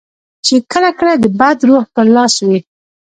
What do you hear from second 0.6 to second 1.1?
کله